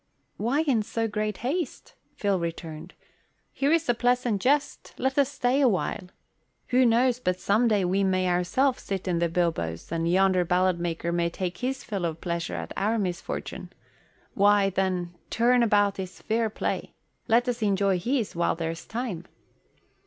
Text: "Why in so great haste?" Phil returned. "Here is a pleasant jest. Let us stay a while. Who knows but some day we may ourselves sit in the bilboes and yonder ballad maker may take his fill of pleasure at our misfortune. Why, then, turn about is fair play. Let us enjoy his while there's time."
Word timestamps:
"Why 0.37 0.61
in 0.61 0.81
so 0.81 1.07
great 1.07 1.37
haste?" 1.45 1.93
Phil 2.15 2.39
returned. 2.39 2.95
"Here 3.53 3.71
is 3.71 3.87
a 3.87 3.93
pleasant 3.93 4.41
jest. 4.41 4.95
Let 4.97 5.15
us 5.19 5.31
stay 5.31 5.61
a 5.61 5.67
while. 5.67 6.07
Who 6.69 6.87
knows 6.87 7.19
but 7.19 7.39
some 7.39 7.67
day 7.67 7.85
we 7.85 8.03
may 8.03 8.27
ourselves 8.27 8.81
sit 8.81 9.07
in 9.07 9.19
the 9.19 9.29
bilboes 9.29 9.91
and 9.91 10.11
yonder 10.11 10.43
ballad 10.43 10.79
maker 10.79 11.11
may 11.11 11.29
take 11.29 11.59
his 11.59 11.83
fill 11.83 12.05
of 12.05 12.19
pleasure 12.19 12.55
at 12.55 12.73
our 12.75 12.97
misfortune. 12.97 13.71
Why, 14.33 14.71
then, 14.71 15.13
turn 15.29 15.61
about 15.61 15.99
is 15.99 16.19
fair 16.19 16.49
play. 16.49 16.95
Let 17.27 17.47
us 17.47 17.61
enjoy 17.61 17.99
his 17.99 18.35
while 18.35 18.55
there's 18.55 18.87
time." 18.87 19.25